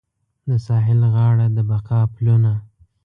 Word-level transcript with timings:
د 0.47 0.49
ساحل 0.65 1.01
غاړه 1.13 1.47
د 1.55 1.57
بقا 1.69 1.99
پلونه 2.13 2.53